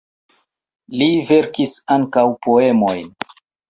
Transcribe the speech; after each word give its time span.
Li 1.03 1.11
verkis 1.33 1.79
ankaŭ 1.99 2.27
poemojn. 2.45 3.11